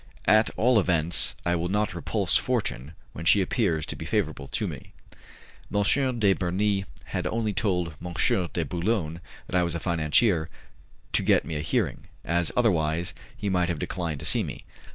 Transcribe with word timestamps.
At 0.25 0.49
all 0.57 0.79
events, 0.79 1.35
I 1.45 1.53
will 1.55 1.69
not 1.69 1.93
repulse 1.93 2.35
Fortune 2.35 2.93
when 3.13 3.23
she 3.23 3.39
appears 3.39 3.85
to 3.85 3.95
be 3.95 4.03
favourable 4.03 4.47
to 4.47 4.67
me." 4.67 4.93
M. 5.71 6.17
de 6.19 6.33
Bernis 6.33 6.85
had 7.03 7.27
only 7.27 7.53
told 7.53 7.93
M. 8.03 8.13
de 8.51 8.65
Boulogne 8.65 9.21
that 9.45 9.55
I 9.55 9.61
was 9.61 9.75
a 9.75 9.79
financier 9.79 10.49
to 11.13 11.21
get 11.21 11.45
me 11.45 11.55
a 11.55 11.61
hearing, 11.61 12.05
as 12.25 12.51
otherwise 12.57 13.13
he 13.37 13.47
might 13.47 13.69
have 13.69 13.77
declined 13.77 14.21
to 14.21 14.25
see 14.25 14.41
me. 14.41 14.63